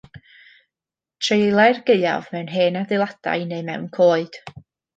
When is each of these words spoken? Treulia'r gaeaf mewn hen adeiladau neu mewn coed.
Treulia'r 1.25 1.83
gaeaf 1.91 2.31
mewn 2.33 2.51
hen 2.55 2.81
adeiladau 2.83 3.47
neu 3.53 3.63
mewn 3.71 3.87
coed. 4.01 4.41